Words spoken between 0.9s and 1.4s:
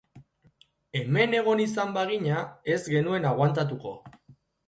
Hemen